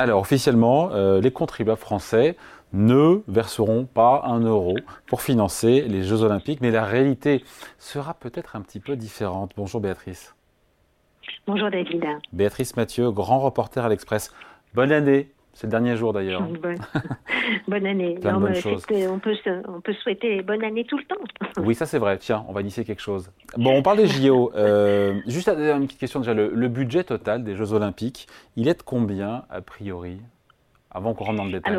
[0.00, 2.34] Alors officiellement, euh, les contribuables français
[2.72, 4.74] ne verseront pas un euro
[5.06, 7.44] pour financer les Jeux Olympiques, mais la réalité
[7.76, 9.52] sera peut-être un petit peu différente.
[9.58, 10.34] Bonjour Béatrice.
[11.46, 12.02] Bonjour David.
[12.32, 14.32] Béatrice Mathieu, grand reporter à l'Express.
[14.72, 16.42] Bonne année c'est le dernier jour d'ailleurs.
[17.66, 18.18] Bonne, année.
[18.24, 19.34] on, peut,
[19.68, 21.16] on peut souhaiter bonne année tout le temps.
[21.58, 22.18] oui, ça c'est vrai.
[22.18, 23.30] Tiens, on va initier quelque chose.
[23.56, 24.52] Bon, on parle des JO.
[24.60, 26.34] Euh, juste une petite question déjà.
[26.34, 30.18] Le, budget total des Jeux Olympiques, il est de combien a priori
[30.90, 31.76] Avant qu'on rentre dans le détail.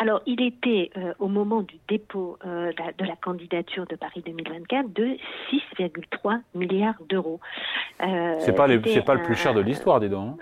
[0.00, 4.92] Alors, il était euh, au moment du dépôt euh, de la candidature de Paris 2024
[4.92, 5.16] de
[5.50, 7.40] 6,3 milliards d'euros.
[8.02, 10.38] Euh, c'est pas, pas le plus cher de l'histoire, dis donc.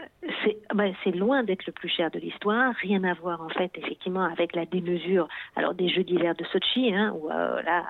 [1.05, 2.73] C'est loin d'être le plus cher de l'histoire.
[2.81, 5.29] Rien à voir en fait effectivement avec la démesure.
[5.55, 7.85] Alors des Jeux d'hiver de Sochi, hein, où euh, là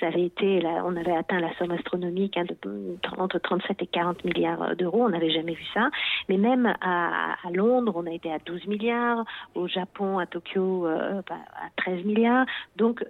[0.00, 3.86] ça avait été, là, on avait atteint la somme astronomique hein, de entre 37 et
[3.86, 5.04] 40 milliards d'euros.
[5.04, 5.90] On n'avait jamais vu ça.
[6.28, 9.24] Mais même à, à, Londres, on a été à 12 milliards.
[9.54, 12.46] Au Japon, à Tokyo, euh, bah, à 13 milliards.
[12.76, 13.04] Donc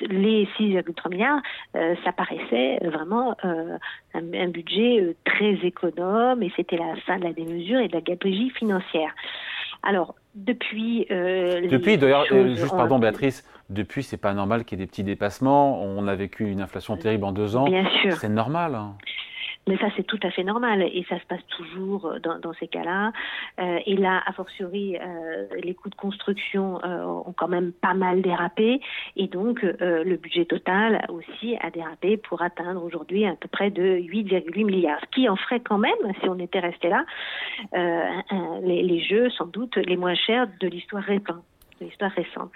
[0.00, 1.40] les 6,3 milliards,
[1.76, 3.78] euh, ça paraissait vraiment euh,
[4.14, 8.00] un, budget euh, très économe et c'était la fin de la démesure et de la
[8.00, 9.14] gabegie financière.
[9.82, 11.06] Alors, depuis.
[11.10, 15.82] depuis, d'ailleurs, juste pardon, Béatrice, depuis, c'est pas normal qu'il y ait des petits dépassements.
[15.82, 17.64] On a vécu une inflation terrible en deux ans.
[17.64, 18.12] Bien sûr.
[18.14, 18.74] C'est normal.
[18.74, 18.94] Hein.
[19.66, 22.68] Mais ça, c'est tout à fait normal et ça se passe toujours euh, dans, ces
[22.68, 23.12] cas-là.
[23.58, 28.20] Euh, et là, a fortiori, euh, les coûts de construction ont quand même pas mal
[28.22, 28.80] dérapé
[29.16, 33.82] et donc le budget total aussi a dérapé pour atteindre aujourd'hui à peu près de
[33.98, 37.04] 8,8 milliards, ce qui en ferait quand même, si on était resté là,
[38.62, 41.44] les, jeux sans doute les moins chers de l'histoire récente.
[41.80, 42.52] l'histoire récente.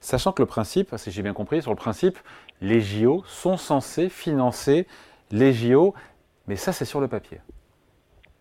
[0.00, 2.18] Sachant que le principe, si j'ai bien compris, sur le principe,
[2.60, 4.86] les JO sont censés financer
[5.30, 5.94] les JO
[6.50, 7.40] mais ça, c'est sur le papier.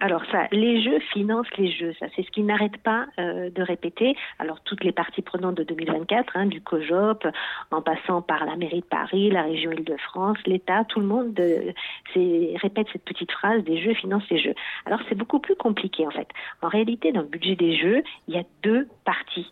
[0.01, 3.61] Alors ça, les jeux financent les jeux, ça c'est ce qui n'arrête pas euh, de
[3.61, 4.15] répéter.
[4.39, 7.27] Alors toutes les parties prenantes de 2024, hein, du COJOP,
[7.71, 11.73] en passant par la mairie de Paris, la région Île-de-France, l'État, tout le monde euh,
[12.15, 14.55] répète cette petite phrase des jeux financent les jeux.
[14.85, 16.29] Alors c'est beaucoup plus compliqué en fait.
[16.61, 19.51] En réalité, dans le budget des jeux, il y a deux parties.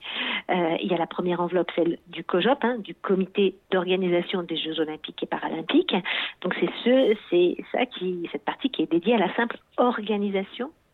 [0.50, 4.56] Euh, il y a la première enveloppe, celle du COJOP, hein, du Comité d'organisation des
[4.56, 5.96] Jeux olympiques et paralympiques.
[6.42, 10.37] Donc c'est ce, c'est ça qui, cette partie qui est dédiée à la simple organisation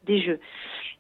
[0.06, 0.40] des jeux.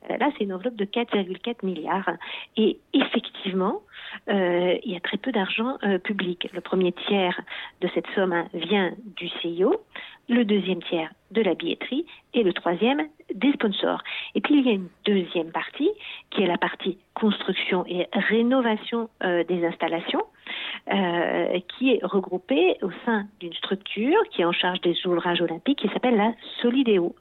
[0.09, 2.11] Euh, là, c'est une enveloppe de 4,4 milliards.
[2.57, 3.81] Et effectivement,
[4.29, 6.49] euh, il y a très peu d'argent euh, public.
[6.53, 7.39] Le premier tiers
[7.81, 9.81] de cette somme hein, vient du CIO,
[10.29, 14.01] le deuxième tiers de la billetterie et le troisième des sponsors.
[14.35, 15.89] Et puis il y a une deuxième partie
[16.29, 20.23] qui est la partie construction et rénovation des installations.
[20.87, 25.89] qui est regroupée au sein d'une structure qui est en charge des ouvrages olympiques qui
[25.89, 27.15] s'appelle la Solidéo.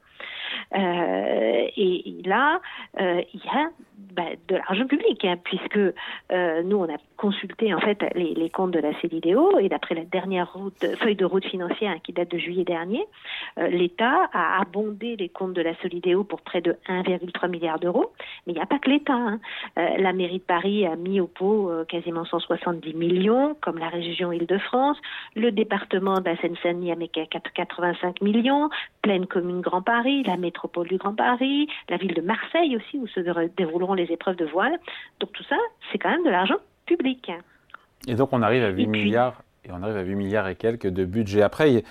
[0.75, 2.59] Euh, et, là,
[2.99, 3.69] euh, il y a
[4.13, 8.71] bah, de l'argent public, hein, puisque euh, nous, on a consulté en fait les, comptes
[8.71, 10.55] de la CDDO et d'après la dernière
[11.01, 13.05] feuille de route financière qui date de juillet dernier,
[13.57, 18.11] euh, l'État a abondé les comptes de la Solidéo pour près de 1,3 milliard d'euros.
[18.45, 19.13] Mais il n'y a pas que l'État.
[19.13, 19.39] Hein.
[19.79, 24.31] Euh, la mairie de Paris a mis au pot quasiment 170 millions, comme la région
[24.31, 24.97] Île-de-France.
[25.35, 28.69] Le département de la Seine-Saint-Denis a mis 85 millions.
[29.01, 33.07] Pleine commune Grand Paris, la métropole du Grand Paris, la ville de Marseille aussi, où
[33.07, 33.19] se
[33.83, 34.77] dérouleront les épreuves de voile.
[35.19, 35.57] Donc tout ça,
[35.91, 37.31] c'est quand même de l'argent public.
[38.07, 40.87] Et donc on arrive à 8 milliards et on arrive à 8 milliards et quelques
[40.87, 41.41] de budget.
[41.41, 41.83] Après, il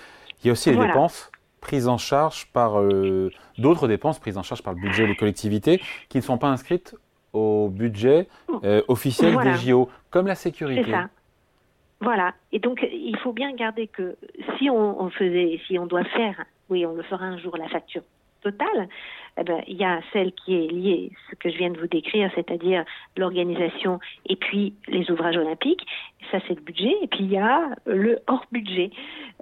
[0.44, 1.30] y a aussi les dépenses
[1.60, 5.80] prises en charge par euh, d'autres dépenses prises en charge par le budget des collectivités
[6.08, 6.96] qui ne sont pas inscrites
[7.32, 8.28] au budget
[8.64, 10.90] euh, officiel des JO, comme la sécurité.
[10.90, 11.08] Ça.
[12.00, 12.34] Voilà.
[12.50, 14.16] Et donc, il faut bien garder que
[14.58, 18.02] si on, faisait, si on doit faire, oui, on le fera un jour, la facture
[18.42, 18.88] totale,
[19.38, 21.86] eh ben, il y a celle qui est liée, ce que je viens de vous
[21.86, 22.84] décrire, c'est-à-dire
[23.16, 25.86] l'organisation et puis les ouvrages olympiques.
[26.30, 26.94] Ça, c'est le budget.
[27.02, 28.90] Et puis, il y a le hors-budget,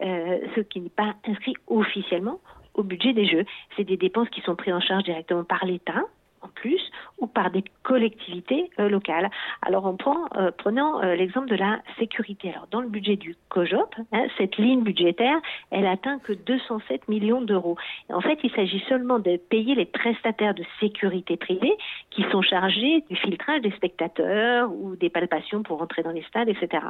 [0.03, 2.39] euh, ce qui n'est pas inscrit officiellement
[2.75, 3.45] au budget des Jeux.
[3.77, 6.05] C'est des dépenses qui sont prises en charge directement par l'État,
[6.43, 6.81] en plus
[7.19, 9.31] ou par des collectivités euh, locales.
[9.63, 12.51] Alors on prend, euh, prenant euh, l'exemple de la sécurité.
[12.51, 15.39] Alors dans le budget du COJOP, hein, cette ligne budgétaire,
[15.71, 17.77] elle atteint que 207 millions d'euros.
[18.09, 21.77] En fait, il s'agit seulement de payer les prestataires de sécurité privée
[22.11, 26.49] qui sont chargés du filtrage des spectateurs ou des palpations pour entrer dans les stades,
[26.49, 26.85] etc.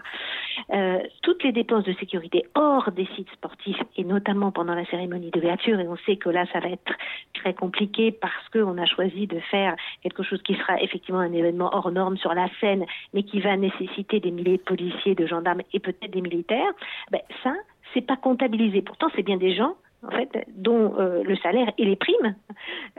[1.22, 5.78] toutes les dépenses de sécurité hors des sites sportifs et notamment pendant la cérémonie d'ouverture,
[5.80, 6.92] et on sait que là ça va être
[7.34, 11.70] très compliqué parce qu'on a choisi de faire quelque chose qui sera effectivement un événement
[11.72, 12.84] hors norme sur la scène,
[13.14, 16.72] mais qui va nécessiter des milliers de policiers, de gendarmes et peut-être des militaires,
[17.10, 17.52] ben ça,
[17.92, 18.82] c'est pas comptabilisé.
[18.82, 22.34] Pourtant, c'est bien des gens en fait, dont le salaire et les primes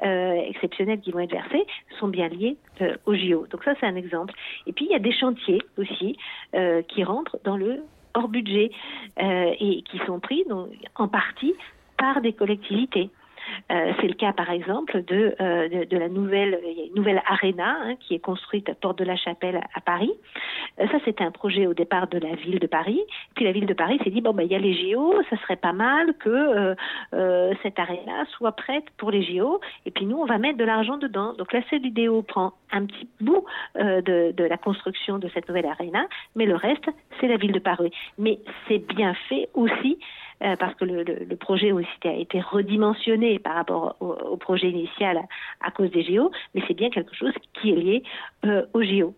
[0.01, 1.65] exceptionnelles qui vont être versées
[2.00, 2.57] sont bien liés
[3.06, 3.48] au JO.
[3.50, 4.33] Donc ça, c'est un exemple.
[4.68, 6.18] Et puis, il y a des chantiers aussi
[6.88, 7.83] qui rentrent dans le
[8.13, 8.71] hors budget
[9.19, 11.56] et qui sont pris donc, en partie
[11.98, 13.09] par des collectivités.
[13.71, 17.95] Euh, c'est le cas, par exemple, de, euh, de, la nouvelle, une nouvelle arena hein,
[18.00, 20.12] qui est construite à Porte de la Chapelle à Paris.
[20.79, 23.01] Euh, ça, c'était un projet au départ de la ville de Paris.
[23.35, 25.38] Puis la ville de Paris s'est dit bon, ben, il y a les JO, ça
[25.38, 26.75] serait pas mal que
[27.63, 29.62] cette arena soit prête pour les JO.
[29.85, 31.33] Et puis nous, on va mettre de l'argent dedans.
[31.33, 33.45] Donc la CEDIDEO prend un petit bout
[33.75, 36.89] de, de la construction de cette nouvelle arena, mais le reste,
[37.19, 37.91] c'est la ville de Paris.
[38.18, 40.00] Mais c'est bien fait aussi
[40.44, 45.20] euh, parce que le, projet aussi a été redimensionné par rapport au, projet initial
[45.62, 48.04] à, cause des JO, mais c'est bien quelque chose qui est lié
[48.46, 49.16] euh, aux JO.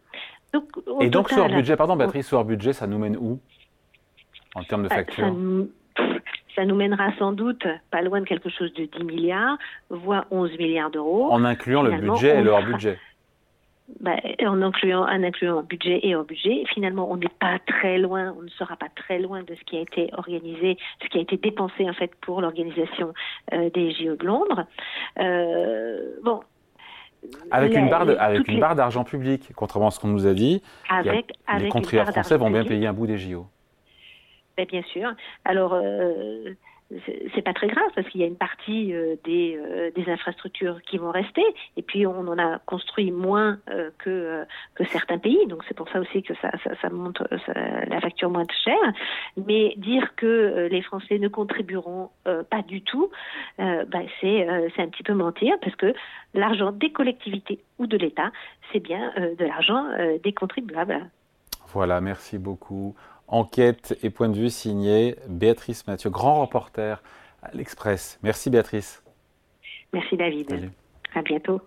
[1.02, 3.40] Et donc, sur budget, pardon, Béatrice, sur budget, ça nous mène où
[4.56, 5.34] en termes de euh, facture
[6.56, 9.58] ça nous mènera sans doute pas loin de quelque chose de 10 milliards,
[9.90, 11.32] voire 11 milliards d'euros.
[11.32, 13.00] En incluant le budget et le hors-budget
[14.00, 14.16] bah,
[14.46, 16.64] en incluant un incluant budget et hors budget.
[16.74, 19.78] Finalement, on n'est pas très loin, on ne sera pas très loin de ce qui
[19.78, 23.14] a été organisé, ce qui a été dépensé en fait pour l'organisation
[23.52, 24.66] euh, des JO de Londres.
[25.20, 26.42] Euh, bon.
[27.52, 30.62] Avec une barre, avec une barre d'argent public, contrairement à ce qu'on nous a dit,
[30.90, 33.46] avec, les contribuables français vont bien payer un bout des JO.
[34.58, 35.10] Ben, bien sûr.
[35.46, 36.54] Alors, euh,
[37.36, 40.82] c'est pas très grave parce qu'il y a une partie euh, des, euh, des, infrastructures
[40.84, 41.44] qui vont rester
[41.78, 44.46] et puis on en a construit moins euh, que,
[44.92, 46.52] certains pays donc c'est pour ça aussi que ça,
[46.82, 48.94] ça, monte la facture moins chère
[49.38, 53.10] mais dire que les Français ne contribueront pas du tout
[53.58, 55.94] bah, c'est un petit peu mentir parce que
[56.34, 58.32] l'argent des collectivités ou de l'État
[58.72, 59.86] c'est bien de l'argent
[60.24, 61.10] des contribuables.
[61.74, 62.96] Voilà, merci beaucoup.
[63.28, 67.02] Enquête et point de vue signé Béatrice Mathieu, grand reporter
[67.42, 68.20] à l'Express.
[68.24, 69.04] Merci Béatrice.
[69.92, 70.72] Merci David.
[71.16, 71.62] À bientôt.